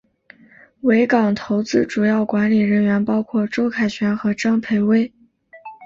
[0.79, 5.13] 维港投资主要管理人员包括周凯旋和张培薇。